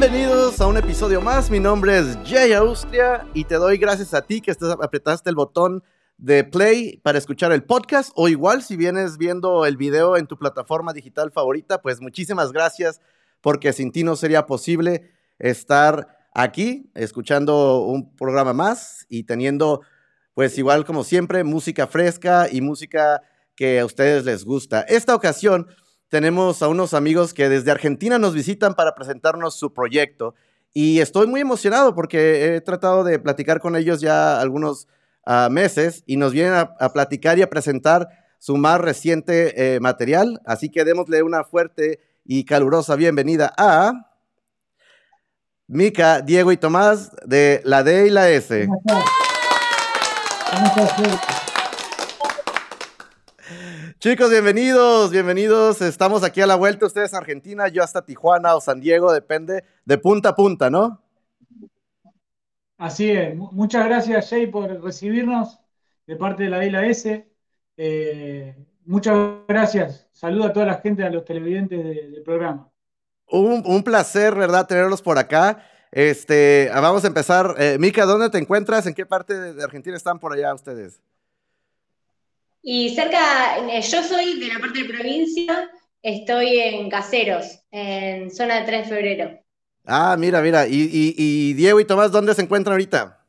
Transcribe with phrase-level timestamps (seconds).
[0.00, 1.50] Bienvenidos a un episodio más.
[1.50, 5.34] Mi nombre es Jay Austria y te doy gracias a ti que estás, apretaste el
[5.34, 5.82] botón
[6.18, 10.38] de play para escuchar el podcast o igual si vienes viendo el video en tu
[10.38, 13.00] plataforma digital favorita, pues muchísimas gracias
[13.40, 19.80] porque sin ti no sería posible estar aquí escuchando un programa más y teniendo
[20.32, 23.22] pues igual como siempre música fresca y música
[23.56, 24.82] que a ustedes les gusta.
[24.82, 25.66] Esta ocasión
[26.08, 30.34] tenemos a unos amigos que desde Argentina nos visitan para presentarnos su proyecto
[30.72, 34.86] y estoy muy emocionado porque he tratado de platicar con ellos ya algunos
[35.50, 38.08] meses y nos vienen a, platicar y a presentar
[38.38, 40.40] su más reciente eh, material.
[40.46, 43.92] Así que démosle una fuerte y calurosa bienvenida a
[45.66, 48.68] Mica, Diego y Tomás de la D y la S.
[54.00, 55.82] Chicos, bienvenidos, bienvenidos.
[55.82, 59.98] Estamos aquí a la vuelta, ustedes Argentina, yo hasta Tijuana o San Diego, depende, de
[59.98, 61.02] punta a punta, ¿no?
[62.76, 63.34] Así es.
[63.34, 65.58] Muchas gracias, Jay, por recibirnos
[66.06, 67.28] de parte de la I la S.
[67.76, 70.08] Eh, muchas gracias.
[70.12, 72.70] Saludo a toda la gente, a los televidentes del programa.
[73.26, 75.66] Un, placer, ¿verdad?, tenerlos por acá.
[75.90, 77.56] Este, ah, vamos a empezar.
[77.58, 78.86] Eh, Mica, ¿dónde te encuentras?
[78.86, 81.00] ¿En qué parte de Argentina están por allá ustedes?
[82.70, 85.70] Y cerca, eh, yo soy de la parte de provincia,
[86.02, 89.40] estoy en Caseros, en zona de 3 de febrero.
[89.86, 90.66] Ah, mira, mira.
[90.68, 93.24] ¿Y, Diego y Tomás dónde se encuentran ahorita?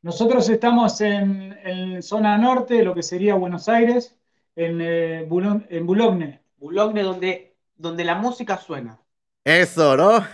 [0.00, 4.16] Nosotros estamos en, zona norte, lo que sería Buenos Aires,
[4.54, 5.28] en, eh,
[5.68, 6.40] en Boulogne.
[6.56, 8.98] Boulogne, donde, donde la música suena.
[9.44, 10.26] Eso, ¿no?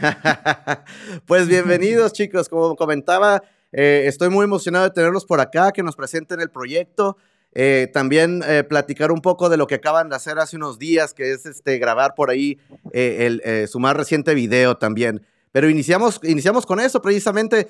[1.26, 2.48] pues bienvenidos, chicos.
[2.48, 7.16] Como comentaba, eh, estoy muy emocionado de tenerlos por acá, que nos presenten el proyecto.
[7.54, 11.12] Eh, también eh, platicar un poco de lo que acaban de hacer hace unos días,
[11.12, 12.58] que es este, grabar por ahí
[12.92, 15.22] eh, el, su más reciente video también.
[15.52, 17.68] Pero iniciamos, iniciamos con eso precisamente.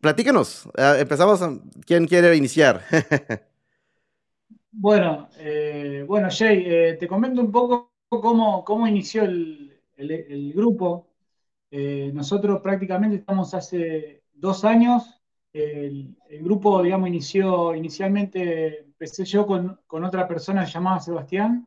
[0.00, 1.40] platíquenos, empezamos.
[1.86, 2.82] ¿Quién quiere iniciar?
[4.72, 5.30] bueno,
[6.06, 11.08] bueno, Jay, te comento un poco cómo, cómo inició el, el grupo.
[11.70, 15.17] nosotros prácticamente estamos hace dos años
[15.60, 21.66] el, grupo, digamos, inició, inicialmente empecé yo con, otra persona llamada Sebastián,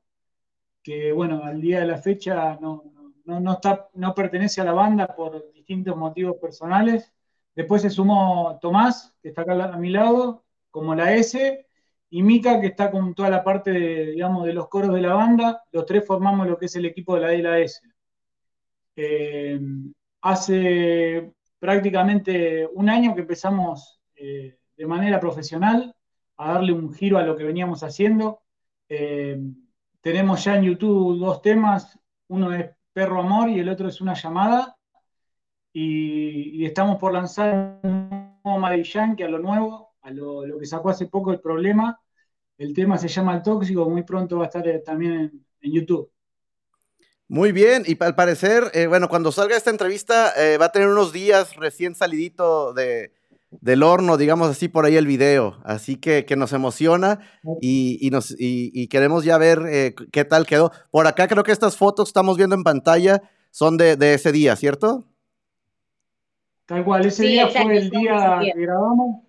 [0.84, 2.84] que, bueno, al día de la fecha no,
[3.26, 7.12] no, está, no pertenece a la banda por distintos motivos personales.
[7.56, 11.68] Después se sumó Tomás, que está acá a mi lado, como la S,
[12.10, 15.14] y Mika, que está con toda la parte, de, digamos, de los coros de la
[15.14, 15.64] banda.
[15.72, 17.82] Los tres formamos lo que es el equipo de la D y la S.
[18.96, 19.60] Eh,
[20.22, 25.96] hace prácticamente un año que empezamos eh, de manera profesional
[26.38, 28.42] a darle un giro a lo que veníamos haciendo.
[28.90, 29.40] Eh,
[30.02, 32.00] tenemos ya en YouTube dos temas,
[32.30, 34.76] uno es Perro Amor y el otro es Una Llamada,
[35.72, 38.10] y, estamos por lanzar un
[38.44, 42.02] nuevo Madillán, que a lo nuevo, a lo, que sacó hace poco el problema.
[42.58, 46.12] El tema se llama El Tóxico, muy pronto va a estar eh, también en YouTube.
[47.32, 50.90] Muy bien, y al parecer, eh, bueno, cuando salga esta entrevista eh, va a tener
[50.90, 53.14] unos días recién salidito de,
[53.52, 55.58] del horno, digamos así, por ahí el video.
[55.64, 57.22] Así que, que nos emociona
[57.62, 60.74] y, nos, y, queremos ya ver eh, qué tal quedó.
[60.92, 64.34] Por acá creo que estas fotos que estamos viendo en pantalla son de, de ese
[64.34, 65.06] día, ¿cierto?
[66.66, 69.22] Tal cual, ese día fue el día que grabamos.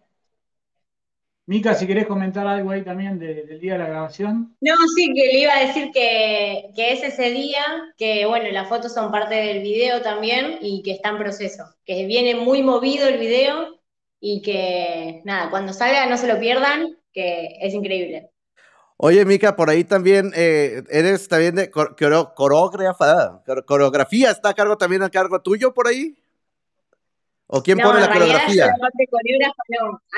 [1.53, 4.57] Mica, si querés comentar algo ahí también del día de la grabación.
[4.63, 7.63] No, sí, que le iba a decir que, es ese día,
[7.99, 12.07] que bueno, las fotos son parte del video también y que está en proceso, que
[12.07, 13.79] viene muy movido el video
[14.19, 18.31] y que nada, cuando salga no se lo pierdan, que es increíble.
[18.97, 25.03] Oye, Mica, por ahí también eh, eres también de coreógrafa, coreografía, está a cargo también
[25.03, 26.17] a cargo tuyo por ahí.
[27.55, 28.75] ¿O quién pone la coreografía?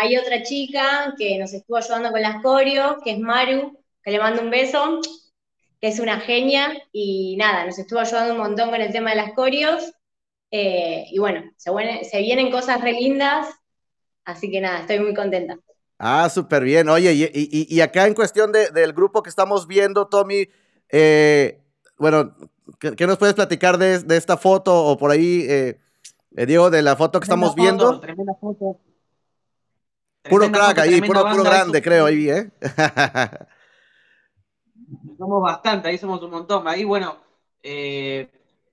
[0.00, 4.20] Hay otra chica que nos estuvo ayudando con las coreos, que es Maru, que le
[4.20, 5.00] mando un beso,
[5.80, 9.16] que es una genia, y nada, nos estuvo ayudando un montón con el tema de
[9.16, 9.82] las coreos.
[10.52, 11.72] Eh, y bueno, se,
[12.20, 13.48] vienen cosas re lindas,
[14.24, 15.58] así que nada, estoy muy contenta.
[15.98, 16.88] Ah, súper bien.
[16.88, 20.48] Oye, y, acá en cuestión del grupo que estamos viendo, Tommy,
[20.88, 21.60] eh,
[21.98, 22.36] bueno,
[22.78, 25.44] ¿qué, nos puedes platicar de, esta foto o por ahí?
[25.48, 25.80] Eh,
[26.36, 28.00] eh, Diego, de la foto que estamos viendo.
[28.00, 28.80] Tremenda foto.
[30.28, 32.50] Puro crack ahí, puro, puro grande, creo, ahí, ¿eh?
[35.18, 36.66] somos bastante, ahí somos un montón.
[36.66, 37.18] Ahí, bueno,
[37.62, 38.30] eh,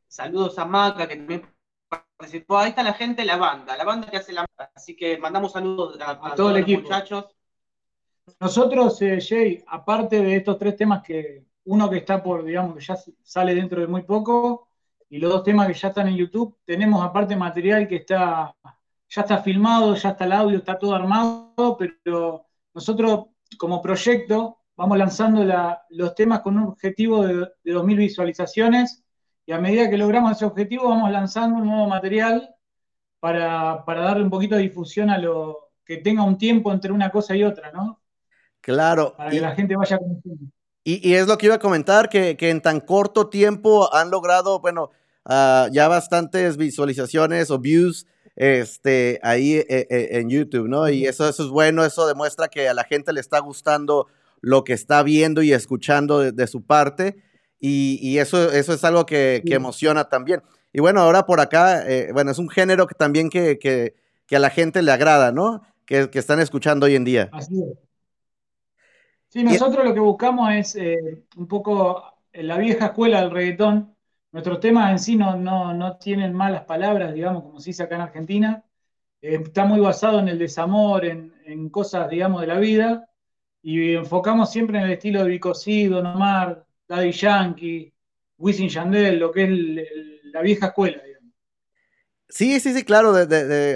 [0.07, 1.45] saludos a Maca, que también
[2.17, 2.57] participó.
[2.57, 5.97] Ahí está la gente, la banda, la banda que hace la Así que mandamos saludos
[6.01, 7.25] a, todos los muchachos.
[8.39, 12.83] Nosotros, eh, Jay, aparte de estos tres temas que uno que está por, digamos, que
[12.83, 14.70] ya sale dentro de muy poco,
[15.11, 16.57] y los dos temas que ya están en YouTube.
[16.65, 18.55] Tenemos aparte material que está,
[19.09, 23.25] ya está filmado, ya está el audio, está todo armado, pero nosotros
[23.57, 25.45] como proyecto vamos lanzando
[25.89, 29.03] los temas con un objetivo de, de 2.000 visualizaciones
[29.45, 32.55] y a medida que logramos ese objetivo vamos lanzando un nuevo material
[33.19, 37.35] para, darle un poquito de difusión a lo que tenga un tiempo entre una cosa
[37.35, 38.01] y otra, ¿no?
[38.61, 39.13] Claro.
[39.15, 40.51] Para que la gente vaya conociendo.
[40.83, 44.89] Y, es lo que iba a comentar, que, en tan corto tiempo han logrado, bueno,
[45.25, 50.89] ah, ya bastantes visualizaciones o views este, ahí eh, eh, en YouTube, ¿no?
[50.89, 54.07] Y eso, eso es bueno, eso demuestra que a la gente le está gustando
[54.39, 57.17] lo que está viendo y escuchando de, su parte.
[57.59, 60.41] Y, eso, eso es algo que, emociona también.
[60.73, 63.93] Y bueno, ahora por acá, eh, bueno, es un género que también que,
[64.31, 65.61] a la gente le agrada, ¿no?
[65.85, 67.29] Que, están escuchando hoy en día.
[67.31, 67.77] Así es.
[69.27, 70.75] Sí, nosotros lo que buscamos es
[71.37, 72.03] un poco
[72.33, 73.95] la vieja escuela del reggaetón.
[74.31, 78.01] Nuestros temas en sí no, no, tienen malas palabras, digamos, como se dice acá en
[78.01, 78.63] Argentina.
[79.21, 83.09] Eh, está muy basado en el desamor, en, en, cosas, digamos, de la vida.
[83.61, 87.93] Y enfocamos siempre en el estilo de Bicosí, Don Omar, Daddy Yankee,
[88.37, 89.49] Wisin Yandel, lo que es
[90.31, 91.31] la vieja escuela, digamos.
[92.27, 93.13] Sí, sí, sí, claro.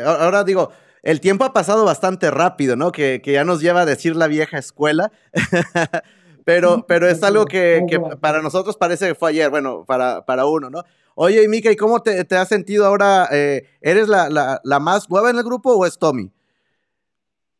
[0.05, 0.71] ahora digo,
[1.05, 2.91] el tiempo ha pasado bastante rápido, ¿no?
[2.91, 5.11] Que, ya nos lleva a decir la vieja escuela.
[6.45, 7.81] pero, pero es algo que,
[8.21, 10.83] para nosotros parece que fue ayer, bueno, para, para uno, ¿no?
[11.15, 13.27] Oye, Mika, ¿y cómo te, has sentido ahora?
[13.31, 16.31] Eh, ¿Eres la, la, más nueva en el grupo o es Tommy?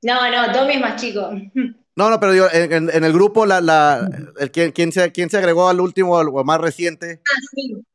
[0.04, 1.32] No, no, Tommy es más chico.
[1.98, 5.70] No, no, pero digo, en, el grupo, la, la, el, ¿quién, se, ¿quién se agregó
[5.70, 7.22] al último o más reciente?
[7.24, 7.86] Ah, sí.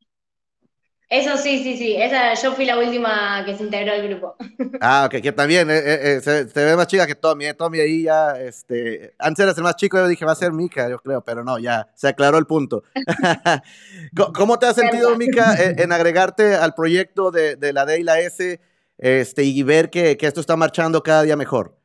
[1.11, 1.97] Eso sí, sí, sí.
[1.97, 4.37] Esa, yo fui la última que se integró al grupo.
[4.83, 7.53] Ah, ok, que también eh, eh, eh, se, ve más chica que Tommy.
[7.53, 10.89] Tommy ahí ya, este, antes era el más chico, yo dije, va a ser Mika,
[10.89, 12.85] yo creo, pero no, ya, se aclaró el punto.
[14.35, 18.21] ¿Cómo te has sentido, Mika, en, agregarte al proyecto de, de, la D y la
[18.21, 18.61] S
[18.97, 21.77] este, y ver que, que esto está marchando cada día mejor?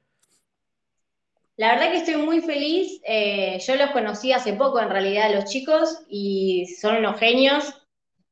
[1.58, 3.02] La verdad que estoy muy feliz.
[3.08, 7.74] Eh, yo los conocí hace poco, en realidad, los chicos, y son unos genios.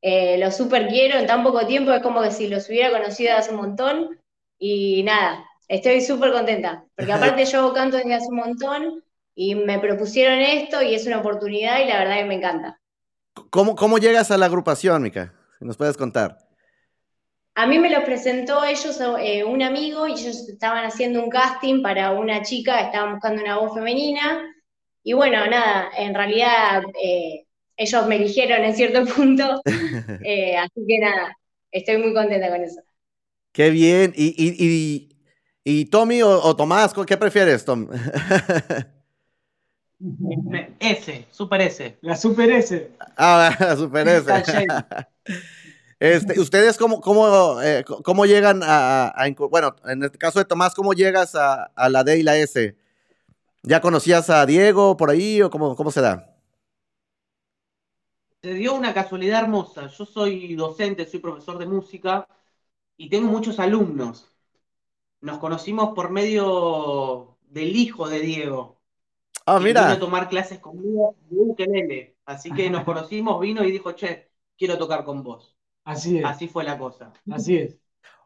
[0.06, 3.38] Eh, los super quiero en tan poco tiempo, es como que si los hubiera conocido
[3.38, 4.20] hace un montón.
[4.60, 9.04] Y nada, estoy súper contenta, porque aparte yo canto desde hace un montón
[9.34, 12.82] y me propusieron esto y es una oportunidad y la verdad que me encanta.
[13.50, 15.34] ¿Cómo, cómo llegas a la agrupación, Mica?
[15.58, 16.38] Si nos puedes contar.
[17.56, 21.82] A mí me lo presentó ellos eh, un amigo y ellos estaban haciendo un casting
[21.82, 24.54] para una chica, estaban buscando una voz femenina.
[25.02, 27.43] Y bueno, nada, en realidad eh,
[27.78, 29.62] ellos me eligieron en cierto punto.
[30.26, 31.38] Eh, así que nada,
[31.72, 32.82] estoy muy contenta con eso.
[33.52, 34.14] Qué bien.
[34.16, 35.10] ¿Y, y,
[35.64, 37.88] y, Tommy o, Tomás, qué prefieres, Tom?
[40.80, 41.98] S, Super S.
[42.02, 42.92] La Super S.
[43.16, 44.66] Ah, la Super S.
[46.00, 49.14] Este, ¿Ustedes cómo, cómo, eh, cómo llegan a,
[49.50, 52.76] bueno, en el caso de Tomás, cómo llegas a, la D y la S?
[53.62, 56.33] ¿Ya conocías a Diego por ahí o cómo, cómo se da?
[58.44, 59.88] Se dio una casualidad hermosa.
[59.88, 62.28] Yo soy docente, soy profesor de música
[62.98, 64.36] y tengo muchos alumnos.
[65.22, 68.82] Nos conocimos por medio del hijo de Diego.
[69.46, 69.84] Ah, mira.
[69.84, 72.18] Vino a tomar clases conmigo de ukelele.
[72.26, 75.56] Así que nos conocimos, vino y dijo, che, quiero tocar con vos.
[75.86, 76.26] Así es.
[76.26, 77.14] Así fue la cosa.
[77.32, 77.78] Así es.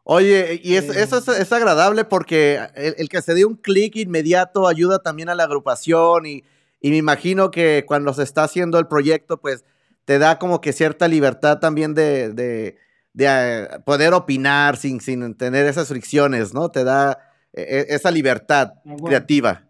[0.02, 5.28] Oye, y eso es, agradable porque el, que se dé un clic inmediato ayuda también
[5.28, 6.42] a la agrupación y,
[6.82, 9.64] me imagino que cuando se está haciendo el proyecto, pues
[10.08, 12.78] te da como que cierta libertad también de,
[13.18, 16.70] eh, poder opinar sin, sin tener esas fricciones, ¿no?
[16.70, 17.18] Te da
[17.52, 18.72] e, e, esa libertad
[19.04, 19.68] creativa.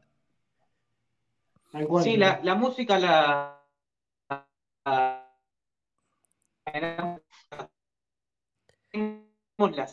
[2.05, 3.65] Sí, la, la música la
[9.57, 9.93] las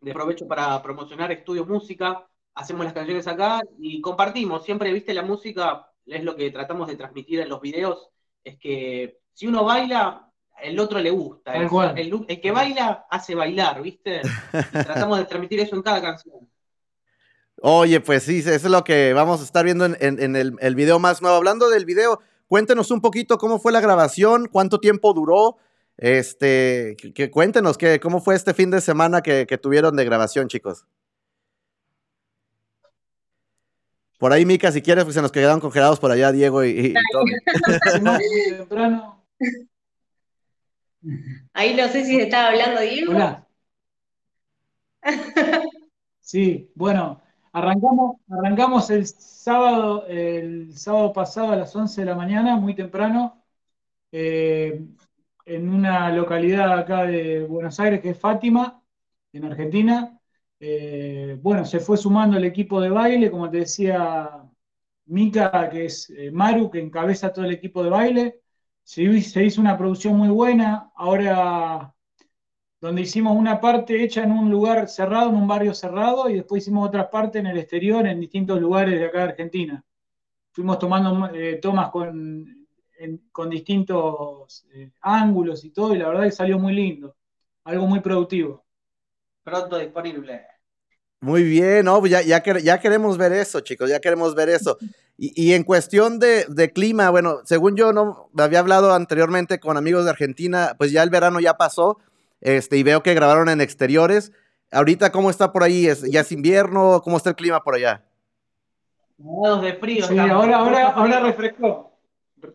[0.00, 4.64] de provecho para promocionar Estudio Música, hacemos las canciones acá y compartimos.
[4.64, 8.12] Siempre, viste, la música es lo que tratamos de transmitir en los videos,
[8.44, 10.30] es que si uno baila,
[10.62, 11.54] el otro le gusta.
[11.54, 11.68] El,
[12.40, 14.22] que baila hace bailar, ¿viste?
[14.72, 16.48] tratamos de transmitir eso en cada canción.
[17.60, 20.98] Oye, pues sí, eso es lo que vamos a estar viendo en, el, el, video
[20.98, 21.36] más nuevo.
[21.36, 25.58] Hablando del video, cuéntenos un poquito cómo fue la grabación, cuánto tiempo duró
[25.96, 30.84] este, que, cuéntenos que, cómo fue este fin de semana que, tuvieron de grabación, chicos.
[34.18, 36.94] Por ahí, Mica, si quieres, pues se nos quedaron congelados por allá, Diego y,
[41.52, 43.12] Ahí no sé si se estaba hablando Diego.
[43.12, 43.46] Hola.
[46.20, 47.20] Sí, bueno,
[47.52, 53.44] arrancamos, arrancamos el sábado, el sábado pasado a las 11 de la mañana, muy temprano.
[54.10, 54.86] Eh,
[55.46, 58.82] en una localidad acá de Buenos Aires que es Fátima,
[59.32, 60.18] en Argentina.
[60.60, 64.30] Eh, bueno, se fue sumando el equipo de baile, como te decía
[65.06, 68.40] Mika, que es eh, Maru, que encabeza todo el equipo de baile.
[68.84, 70.92] Se, hizo una producción muy buena.
[70.94, 71.92] Ahora,
[72.80, 76.62] donde hicimos una parte hecha en un lugar cerrado, en un barrio cerrado, y después
[76.62, 79.84] hicimos otra parte en el exterior, en distintos lugares de acá de Argentina.
[80.52, 82.68] Fuimos tomando eh, tomas con,
[83.32, 84.66] con distintos
[85.00, 87.16] ángulos y todo, y la verdad que salió muy lindo.
[87.64, 88.64] Algo muy productivo
[89.44, 90.46] pronto disponible.
[91.20, 94.76] Muy bien, no, pues ya, ya, ya, queremos ver eso, chicos, ya queremos ver eso.
[95.16, 100.10] Y, en cuestión de, clima, bueno, según yo no había hablado anteriormente con amigos de
[100.10, 101.98] Argentina, pues ya el verano ya pasó,
[102.40, 104.32] este, y veo que grabaron en exteriores.
[104.72, 105.86] Ahorita, ¿cómo está por ahí?
[105.86, 107.00] ¿Es, ¿Ya es invierno?
[107.04, 108.02] ¿Cómo está el clima por allá?
[109.16, 110.06] de frío.
[110.06, 111.92] Sí, ahora, ahora, ahora refrescó.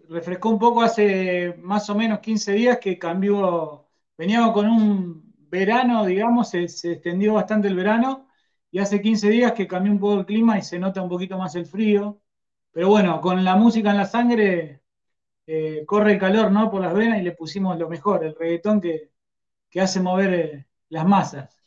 [0.10, 3.88] Refrescó un poco hace más o menos 15 días que cambió.
[4.18, 8.28] Veníamos con un verano, digamos, se, extendió bastante el verano
[8.72, 11.38] y hace 15 días que cambió un poco el clima y se nota un poquito
[11.38, 12.20] más el frío.
[12.72, 14.82] Pero bueno, con la música en la sangre
[15.48, 16.70] eh, corre el calor, ¿no?
[16.70, 19.12] Por las venas y le pusimos lo mejor, el reggaetón que,
[19.80, 21.58] hace mover eh, las masas.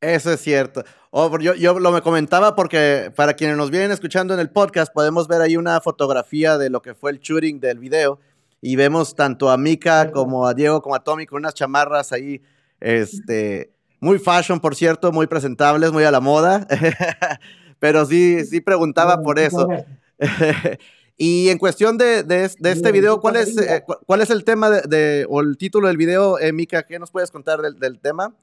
[0.00, 0.84] Eso es cierto.
[1.10, 4.92] Oh, yo, yo, lo me comentaba porque para quienes nos vienen escuchando en el podcast,
[4.92, 8.20] podemos ver ahí una fotografía de lo que fue el shooting del video
[8.60, 12.42] y vemos tanto a Mika como a Diego como a Tommy con unas chamarras ahí
[12.80, 16.66] este, muy fashion, por cierto, muy presentables, muy a la moda.
[17.78, 19.68] Pero sí, sí preguntaba por eso.
[21.16, 25.40] y en cuestión de, este video, ¿cuál es, eh, ¿cuál es el tema de, o
[25.40, 26.84] el título del video, eh, Mika?
[26.84, 28.34] ¿Qué nos puedes contar del, tema?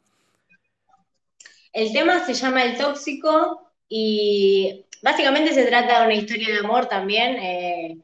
[1.73, 6.87] El tema se llama El Tóxico y básicamente se trata de una historia de amor
[6.87, 7.97] también, eh,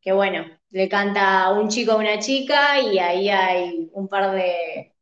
[0.00, 4.92] que bueno, le canta un chico a una chica y ahí hay un par de,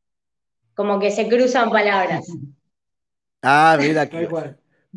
[0.74, 2.26] como que se cruzan palabras.
[3.42, 4.08] Ah, mira.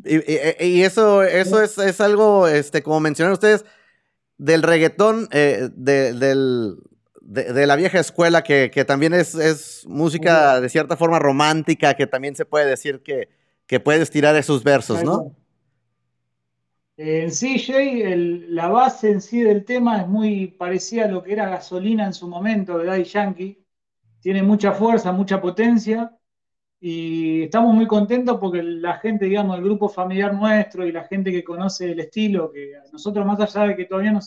[0.06, 3.66] Y, y, eso, eso es, es, algo, este, como mencionaron ustedes,
[4.38, 6.78] del reggaetón, eh, de, del,
[7.22, 12.08] de, la vieja escuela, que, que también es, es, música de cierta forma romántica, que
[12.08, 13.30] también se puede decir que,
[13.68, 15.36] que puedes tirar esos versos, ¿no?
[16.98, 21.34] En sí, Jay, la base en sí del tema es muy parecida a lo que
[21.34, 23.66] era gasolina en su momento de Daddy Yankee.
[24.20, 26.16] Tiene mucha fuerza, mucha potencia
[26.84, 31.32] y estamos muy contentos porque la gente, digamos, el grupo familiar nuestro y la gente
[31.32, 34.18] que conoce el estilo, que nosotros más allá de que todavía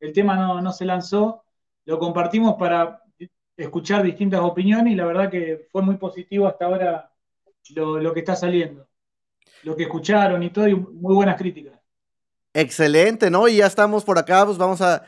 [0.00, 1.44] el tema no, se lanzó,
[1.84, 3.02] lo compartimos para
[3.54, 7.12] escuchar distintas opiniones y la verdad que fue muy positivo hasta ahora
[7.74, 8.88] lo, que está saliendo,
[9.64, 11.78] lo que escucharon y todo, y muy buenas críticas.
[12.54, 13.48] Excelente, ¿no?
[13.48, 15.04] Y ya estamos por acá, pues vamos a,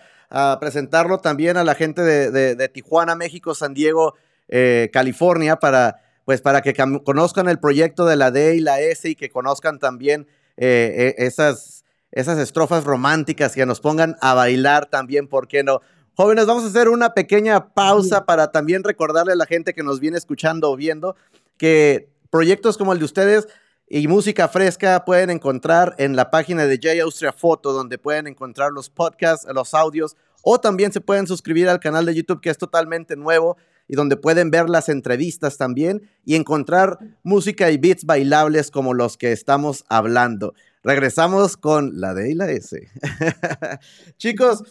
[0.60, 4.14] presentarlo también a la gente de Tijuana, México, San Diego,
[4.46, 5.96] eh, California para,
[6.30, 9.80] pues, para que conozcan el proyecto de la D y la S y que conozcan
[9.80, 15.64] también eh, e, esas, esas estrofas románticas que nos pongan a bailar también, ¿por qué
[15.64, 15.80] no?
[16.14, 19.98] Jóvenes, vamos a hacer una pequeña pausa para también recordarle a la gente que nos
[19.98, 21.16] viene escuchando o viendo
[21.56, 23.48] que proyectos como el de ustedes
[23.88, 28.70] y música fresca pueden encontrar en la página de J Austria Foto, donde pueden encontrar
[28.70, 32.56] los podcasts, los audios, o también se pueden suscribir al canal de YouTube que es
[32.56, 33.56] totalmente nuevo
[33.90, 39.16] y donde pueden ver las entrevistas también y encontrar música y beats bailables como los
[39.16, 40.54] que estamos hablando.
[40.84, 42.88] Regresamos con la D y la S.
[44.16, 44.62] Chicos,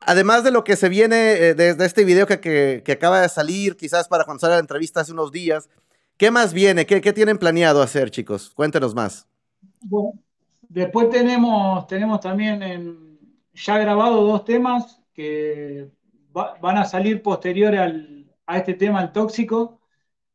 [0.00, 1.16] además de lo que se viene
[1.54, 5.12] desde eh, este video que, acaba de salir, quizás para cuando salga la entrevista hace
[5.12, 5.68] unos días,
[6.16, 6.86] ¿qué más viene?
[6.86, 8.50] ¿Qué, tienen planeado hacer, chicos?
[8.50, 9.28] Cuéntenos más.
[9.80, 10.14] Bueno,
[10.68, 13.16] después tenemos, tenemos también
[13.54, 15.88] ya grabado dos temas que
[16.32, 19.80] van a salir posterior al, a este tema, el tóxico.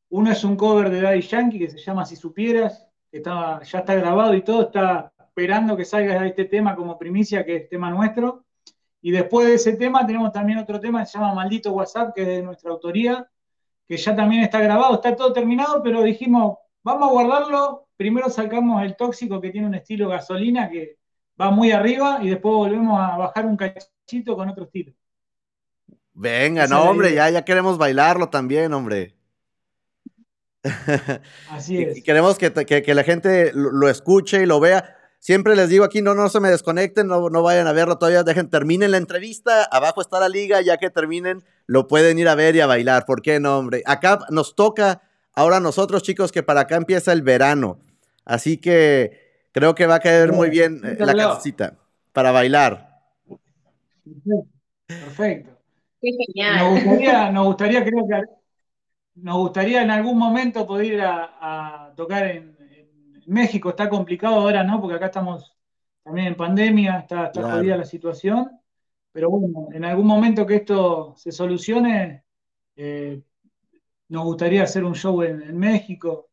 [0.10, 3.96] Uno es un cover de Daddy Yankee que se llama Si Supieras, que ya está
[3.96, 8.46] grabado y todo, está esperando que salga este tema como primicia, que es tema nuestro.
[9.02, 12.22] Y después de ese tema tenemos también otro tema que se llama Maldito WhatsApp, que
[12.22, 13.30] es de nuestra autoría,
[13.88, 18.84] que ya también está grabado, está todo terminado, pero dijimos, vamos a guardarlo, primero sacamos
[18.84, 20.98] el tóxico que tiene un estilo gasolina que
[21.40, 24.94] va muy arriba y después volvemos a bajar un cachito con otro estilo.
[26.20, 29.16] Venga, no, hombre, ya, ya queremos bailarlo también, hombre.
[31.50, 32.00] Así es.
[32.00, 32.52] Y, queremos que,
[32.94, 34.98] la gente lo, escuche y lo vea.
[35.20, 38.24] Siempre les digo aquí, no, no se me desconecten, no, no vayan a verlo todavía,
[38.24, 42.36] dejen, terminen la entrevista, abajo está la liga, ya que terminen, lo pueden ir a
[42.36, 43.82] ver y a bailar, ¿por qué no, hombre?
[43.86, 47.80] Acá nos toca, ahora nosotros chicos, que para acá empieza el verano,
[48.26, 51.78] así que creo que va a caer muy bien eh, la casita
[52.12, 52.90] para bailar.
[54.88, 55.59] Perfecto.
[56.02, 56.58] Qué genial.
[56.58, 58.22] Nos gustaría, nos gustaría, creo que
[59.16, 62.58] nos gustaría en algún momento poder ir a, tocar en,
[63.26, 63.70] México.
[63.70, 64.82] Está complicado ahora, ¿no?
[64.82, 65.56] Porque acá estamos
[66.04, 68.50] también en pandemia, está, está jodida la situación.
[69.12, 72.24] Pero bueno, en algún momento que esto se solucione,
[72.76, 73.22] eh,
[74.08, 76.30] nos gustaría hacer un show en, México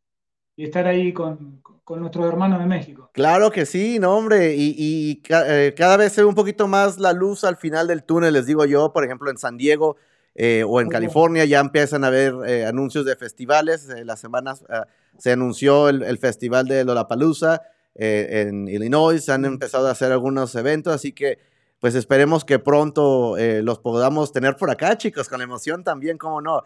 [0.57, 3.11] y estar ahí con, nuestros hermanos de México.
[3.13, 7.13] Claro que sí, no, hombre, y, eh, cada vez se ve un poquito más la
[7.13, 9.97] luz al final del túnel, les digo yo, por ejemplo, en San Diego
[10.35, 12.35] eh, o en California ya empiezan a haber
[12.67, 13.89] anuncios de festivales.
[14.05, 17.63] las semanas ah, se anunció el, el, festival de Lollapalooza
[17.95, 21.39] en Illinois, se han empezado a hacer algunos eventos, así que
[21.81, 26.19] pues esperemos que pronto eh, los podamos tener por acá, chicos, con la emoción también,
[26.19, 26.63] cómo no.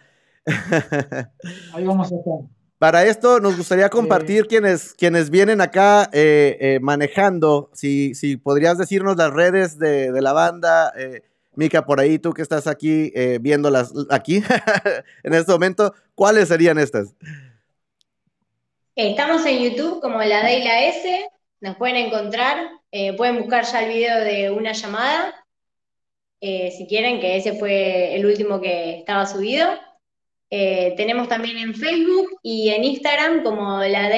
[1.74, 2.59] Ahí vamos a estar.
[2.80, 8.76] Para esto nos gustaría compartir quienes, quienes vienen acá eh, eh, manejando, si, si podrías
[8.76, 10.92] decirnos las redes de, la banda,
[11.54, 14.42] Mica, por ahí tú que estás aquí viéndolas aquí
[15.22, 17.14] en este momento, ¿cuáles serían estas?
[18.96, 23.64] Estamos en YouTube como La D y la S, nos pueden encontrar, eh, pueden buscar
[23.64, 25.34] ya el video de una llamada,
[26.40, 29.68] eh, si quieren, que ese fue el último que estaba subido.
[30.50, 34.10] Eh, tenemos también en Facebook y en Instagram como la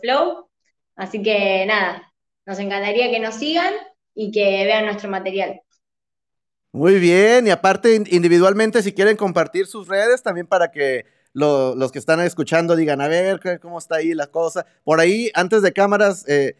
[0.00, 0.48] flow.
[0.94, 2.12] Así que nada,
[2.44, 3.72] nos encantaría que nos sigan
[4.14, 5.60] y que vean nuestro material.
[6.70, 11.98] Muy bien, y aparte individualmente si quieren compartir sus redes también para que los que
[11.98, 14.66] están escuchando digan, a ver, ¿cómo está ahí la cosa?
[14.84, 16.56] Por ahí, antes de cámaras, eh,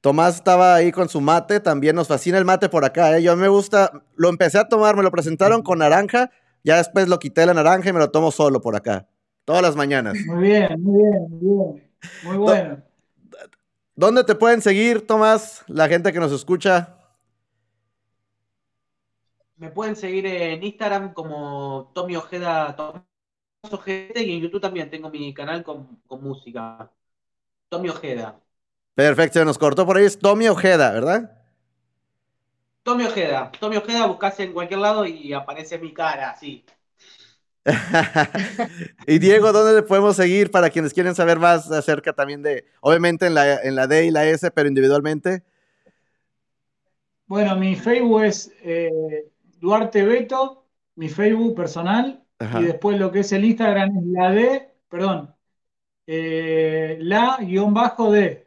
[0.00, 3.22] Tomás estaba ahí con su mate, también nos fascina el mate por acá, ¿eh?
[3.22, 6.30] Yo me gusta, lo empecé a tomar, me lo presentaron con naranja,
[6.66, 9.06] ya después lo quité la naranja y me lo tomo solo por acá,
[9.44, 10.16] todas las mañanas.
[10.26, 11.90] Muy bien, muy bien, muy bien.
[12.24, 12.82] Muy bueno.
[13.94, 16.98] ¿Dónde te pueden seguir, Tomás, la gente que nos escucha?
[19.56, 22.74] Me pueden seguir en Instagram como Tommy Ojeda,
[24.16, 26.90] y en YouTube también tengo mi canal con, música.
[27.68, 28.40] Tommy Ojeda.
[28.96, 31.35] Perfecto, se nos cortó por ahí, es Tommy Ojeda, ¿verdad?
[32.86, 33.50] Tommy Ojeda.
[33.58, 36.64] Tommy Ojeda, buscas en cualquier lado y aparece mi cara, sí.
[39.08, 43.26] y Diego, ¿dónde le podemos seguir para quienes quieren saber más acerca también de, obviamente
[43.26, 45.42] en la, en la D y la S, pero individualmente?
[47.26, 52.22] Bueno, mi Facebook es eh, Duarte Beto, mi Facebook personal,
[52.60, 55.34] y después lo que es el Instagram es la D, perdón,
[56.06, 58.46] eh, la guion bajo D.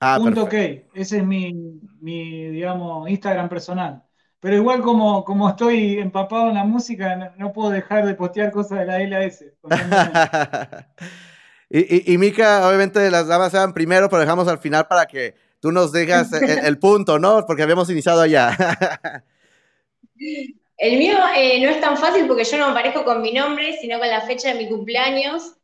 [0.00, 0.54] Ah, punto ok.
[0.94, 4.02] Ese es mi, digamos, Instagram personal.
[4.40, 8.80] Pero igual como, como estoy empapado en la música, no, puedo dejar de postear cosas
[8.80, 9.44] de la LAS.
[11.70, 15.72] y, y, Mica, obviamente las damas sean primero, pero dejamos al final para que tú
[15.72, 17.44] nos dejas el punto, ¿no?
[17.46, 18.56] Porque habíamos iniciado allá.
[20.78, 23.98] El mío eh, no es tan fácil porque yo no aparezco con mi nombre, sino
[23.98, 25.56] con la fecha de mi cumpleaños.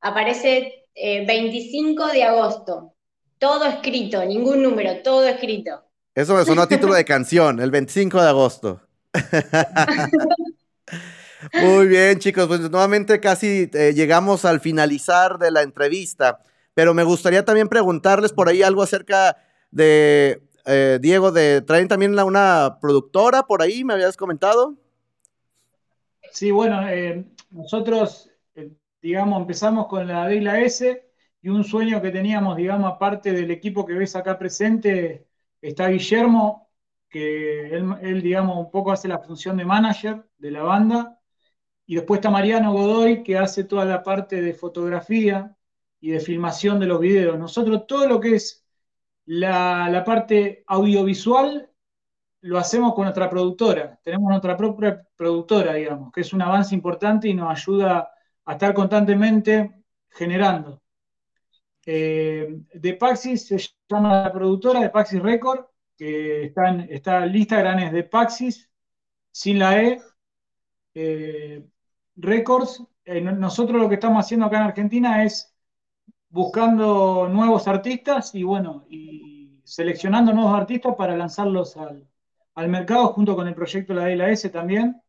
[0.00, 2.94] Aparece 25 eh, de agosto.
[3.40, 5.82] Todo escrito, ningún número, todo escrito.
[6.14, 8.82] Eso me sonó a título de canción, el 25 de agosto.
[11.54, 16.42] Muy bien, chicos, pues nuevamente casi eh, llegamos al finalizar de la entrevista,
[16.74, 19.38] pero me gustaría también preguntarles por ahí algo acerca
[19.70, 24.74] de eh, Diego, de, traen también una productora por ahí, me habías comentado.
[26.30, 31.09] Sí, bueno, eh, nosotros, eh, digamos, empezamos con la D y la S
[31.42, 35.26] y un sueño que teníamos, digamos, aparte del equipo que ves acá presente,
[35.60, 36.70] está Guillermo,
[37.08, 41.20] que él, digamos, un poco hace la función de manager de la banda,
[41.86, 45.56] y después está Mariano Godoy, que hace toda la parte de fotografía
[46.00, 47.38] y de filmación de los videos.
[47.38, 48.64] Nosotros todo lo que es
[49.26, 51.70] la, parte audiovisual
[52.42, 53.98] lo hacemos con nuestra productora.
[54.02, 58.10] Tenemos nuestra propia productora, digamos, que es un avance importante y nos ayuda
[58.44, 60.79] a estar constantemente generando.
[61.86, 65.66] Eh, de Paxis se llama la productora de Paxis Record,
[65.96, 68.70] que está, en, está el Instagram de Paxis,
[69.30, 70.00] sin la E,
[70.94, 71.64] eh,
[72.16, 72.84] Records.
[73.04, 75.54] Eh, nosotros lo que estamos haciendo acá en Argentina es
[76.28, 82.06] buscando nuevos artistas y bueno, y seleccionando nuevos artistas para lanzarlos al,
[82.68, 85.00] mercado junto con el proyecto La DLS también.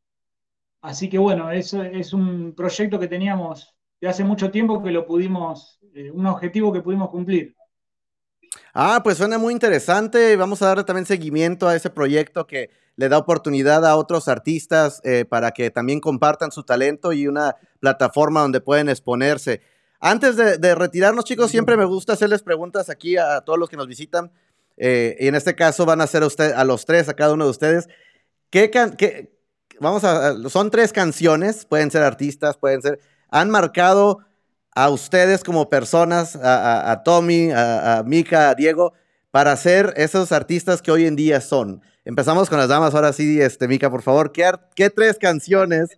[0.82, 5.06] Así que bueno, eso es un proyecto que teníamos de hace mucho tiempo que lo
[5.06, 7.56] pudimos, eh, un objetivo que pudimos cumplir.
[8.74, 10.36] Ah, pues suena muy interesante.
[10.36, 15.02] Vamos a darle también seguimiento a ese proyecto que le da oportunidad a otros artistas
[15.04, 19.62] eh, para que también compartan su talento y una plataforma donde pueden exponerse.
[20.00, 23.88] Antes de, retirarnos, chicos, siempre me gusta hacerles preguntas aquí a, todos los que nos
[23.88, 24.32] visitan.
[24.78, 27.46] Eh, y en este caso van a ser usted, a los tres, a cada uno
[27.46, 27.88] de ustedes.
[28.50, 28.72] ¿Qué,
[29.80, 33.00] vamos a, son tres canciones, pueden ser artistas, pueden ser,
[33.32, 34.20] han marcado
[34.74, 38.94] a ustedes como personas, a, Tommy, a, Mika, a Diego,
[39.32, 41.82] para ser esos artistas que hoy en día son.
[42.06, 45.98] Empezamos con las damas, ahora sí, este, Mika, por favor, ¿qué, qué tres canciones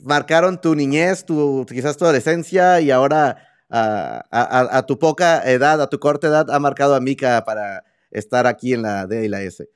[0.00, 5.98] marcaron tu niñez, tu, quizás tu adolescencia y ahora a, tu poca edad, a tu
[5.98, 9.68] corta edad, ha marcado a Mika para estar aquí en la D y la S?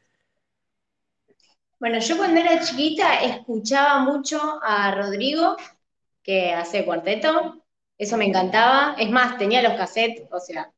[1.79, 5.57] Bueno, yo cuando era chiquita escuchaba mucho a Rodrigo,
[6.22, 7.64] que hace cuarteto,
[7.98, 8.96] eso me encantaba.
[8.98, 10.72] Es más, tenía los cassettes, o sea,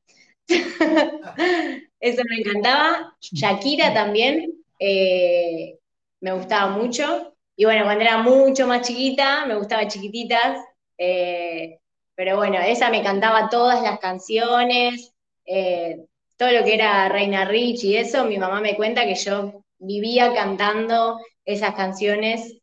[2.01, 3.17] eso me encantaba.
[3.21, 5.79] Shakira también, eh,
[6.21, 7.35] me gustaba mucho.
[7.57, 10.59] Y bueno, cuando era mucho más chiquita, me gustaba chiquititas.
[10.99, 11.79] Eh,
[12.15, 15.13] pero bueno, esa me cantaba todas las canciones,
[15.45, 16.05] eh,
[16.37, 18.25] todo lo que era Reina Rich y eso.
[18.25, 22.59] Mi mamá me cuenta que yo vivía cantando esas canciones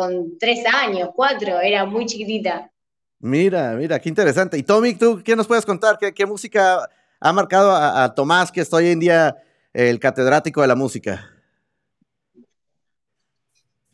[0.00, 2.72] con tres años, cuatro, era muy chiquitita.
[3.18, 4.56] Mira, mira, qué interesante.
[4.56, 5.98] Y Tommy, ¿tú qué nos puedes contar?
[5.98, 6.88] ¿Qué, música
[7.20, 9.36] ha marcado a, Tomás, que es hoy en día
[9.74, 11.30] el catedrático de la música?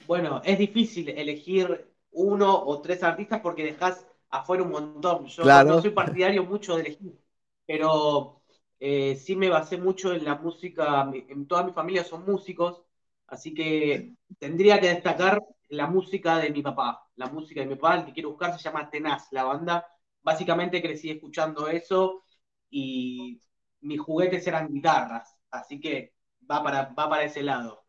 [0.07, 5.27] Bueno, es difícil elegir uno o tres artistas porque dejas afuera un montón.
[5.27, 7.19] Yo no soy partidario mucho de elegir,
[7.67, 8.43] pero
[8.79, 11.11] eh, sí me basé mucho en la música.
[11.13, 12.85] En toda mi familia son músicos,
[13.27, 17.07] así que tendría que destacar la música de mi papá.
[17.17, 19.87] La música de mi papá, el que quiero buscar, se llama Tenaz, la banda.
[20.23, 22.25] Básicamente crecí escuchando eso
[22.71, 23.41] y
[23.81, 26.15] mis juguetes eran guitarras, así que
[26.51, 27.85] va para, va para ese lado.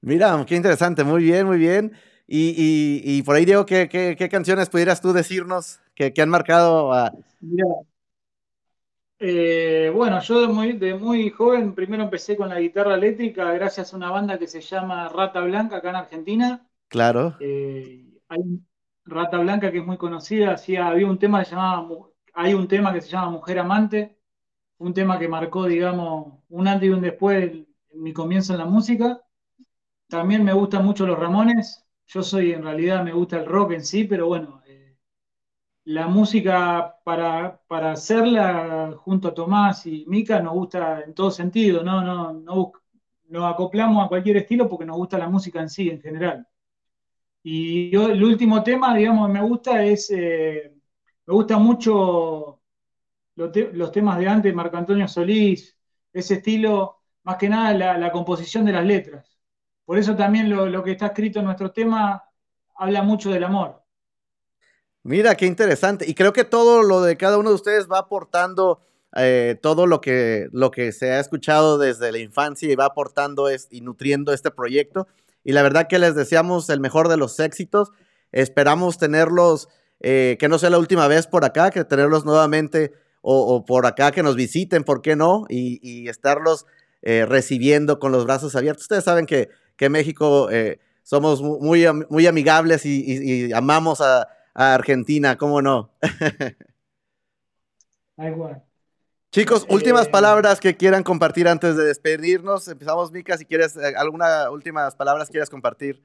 [0.00, 1.92] Mira, qué interesante, muy bien, muy bien.
[2.28, 7.12] Y, por ahí, Diego, ¿qué, qué, canciones pudieras tú decirnos que, han marcado a...
[7.40, 7.66] Mira,
[9.18, 13.92] eh, bueno, yo de muy, de muy joven primero empecé con la guitarra eléctrica gracias
[13.92, 16.68] a una banda que se llama Rata Blanca acá en Argentina.
[16.88, 17.36] Claro.
[17.40, 18.40] Eh, hay
[19.04, 21.88] Rata Blanca que es muy conocida, había un tema que se llamaba,
[22.34, 24.18] hay un tema que se llama Mujer Amante,
[24.78, 27.52] un tema que marcó, digamos, un antes y un después
[27.94, 29.20] mi comienzo en la música.
[30.08, 31.84] También me gustan mucho los Ramones.
[32.06, 34.96] Yo soy, en realidad, me gusta el rock en sí, pero bueno, eh,
[35.84, 41.82] la música para, para hacerla junto a Tomás y Mika nos gusta en todo sentido,
[41.82, 42.72] no, no, no,
[43.28, 46.46] nos acoplamos a cualquier estilo porque nos gusta la música en sí, en general.
[47.48, 50.74] Y yo, el último tema, digamos, me gusta es, eh,
[51.26, 52.60] me gusta mucho
[53.36, 55.78] los, temas de antes, Marco Antonio Solís,
[56.12, 59.38] ese estilo, más que nada la, composición de las letras.
[59.84, 62.24] Por eso también lo, que está escrito en nuestro tema
[62.74, 63.80] habla mucho del amor.
[65.04, 66.04] Mira, qué interesante.
[66.10, 68.80] Y creo que todo lo de cada uno de ustedes va aportando
[69.14, 73.46] eh, todo lo que, lo que se ha escuchado desde la infancia y va aportando
[73.70, 75.06] y nutriendo este proyecto
[75.46, 77.92] y la verdad que les deseamos el mejor de los éxitos.
[78.32, 79.68] Esperamos tenerlos,
[80.00, 84.10] eh, que no sea la última vez por acá, que tenerlos nuevamente o, por acá,
[84.10, 85.44] que nos visiten, ¿por qué no?
[85.48, 86.66] Y, estarlos
[87.02, 88.82] eh, recibiendo con los brazos abiertos.
[88.82, 95.38] Ustedes saben que, que México eh, somos muy, muy amigables y, amamos a, a, Argentina,
[95.38, 95.92] ¿cómo no?
[99.36, 102.68] Chicos, últimas eh, palabras que quieran compartir antes de despedirnos.
[102.68, 106.02] Empezamos, Mica, si quieres, eh, alguna últimas palabras quieras compartir.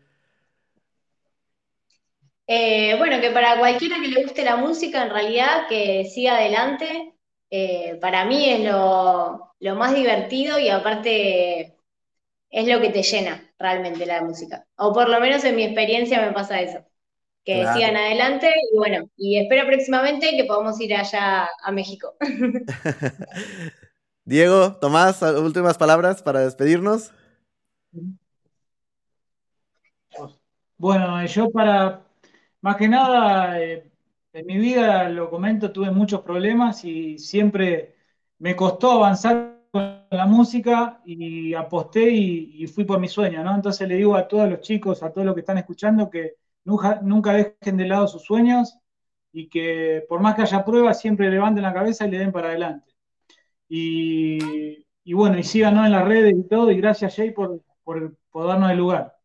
[2.45, 7.13] Eh, bueno, que para cualquiera que le guste la música, en realidad, que siga adelante.
[8.01, 11.77] para mí es lo, más divertido y aparte
[12.49, 14.67] es lo que te llena realmente la música.
[14.75, 16.85] O por lo menos en mi experiencia me pasa eso
[17.43, 22.15] que sigan adelante y bueno, y espero próximamente que podamos ir allá a México.
[24.25, 27.11] Diego, Tomás, últimas palabras para despedirnos.
[30.77, 32.03] Bueno, yo para,
[32.61, 33.91] más que nada, eh,
[34.33, 37.95] en mi vida, lo comento, tuve muchos problemas y siempre
[38.39, 43.55] me costó avanzar con la música y aposté y, y fui por mi sueño, ¿no?
[43.55, 47.33] Entonces le digo a todos los chicos, a todos los que están escuchando, que nunca,
[47.33, 48.77] dejen de lado sus sueños
[49.31, 52.49] y que por más que haya pruebas, siempre levanten la cabeza y le den para
[52.49, 52.91] adelante.
[53.69, 58.71] Y, bueno, y síganos en las redes y todo, y gracias Jay por, por, darnos
[58.71, 59.17] el lugar.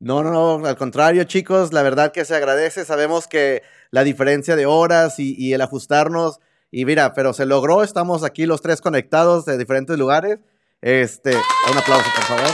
[0.00, 2.84] No, no, no, al contrario, chicos, la verdad que se agradece.
[2.84, 8.24] Sabemos que la diferencia de horas y, el ajustarnos, y mira, pero se logró, estamos
[8.24, 10.38] aquí los tres conectados de diferentes lugares.
[10.80, 12.50] Este, un aplauso, por favor.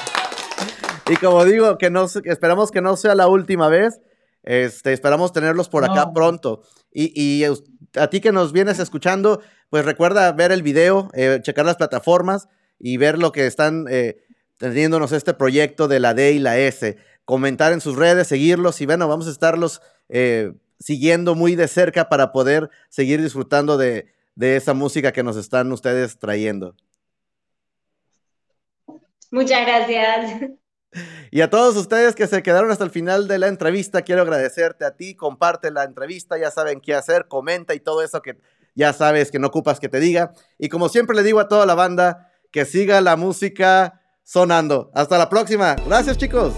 [1.08, 4.00] Y como digo, que no, esperamos que no sea la última vez.
[4.42, 6.62] Este, esperamos tenerlos por acá pronto.
[6.92, 7.44] Y,
[7.96, 12.48] a ti que nos vienes escuchando, pues recuerda ver el video, eh, checar las plataformas
[12.78, 14.22] y ver lo que están, eh,
[14.58, 16.96] teniéndonos este proyecto de la D y la S.
[17.24, 22.08] Comentar en sus redes, seguirlos y bueno, vamos a estarlos eh, siguiendo muy de cerca
[22.08, 26.76] para poder seguir disfrutando de, de esa música que nos están ustedes trayendo.
[29.30, 30.50] Muchas gracias.
[31.30, 34.84] Y a todos ustedes que se quedaron hasta el final de la entrevista, quiero agradecerte
[34.84, 35.14] a ti.
[35.14, 38.38] Comparte la entrevista, ya saben qué hacer, comenta y todo eso que
[38.74, 40.32] ya sabes que no ocupas que te diga.
[40.58, 44.90] Y como siempre le digo a toda la banda, que siga la música sonando.
[44.94, 45.76] Hasta la próxima.
[45.86, 46.54] Gracias chicos.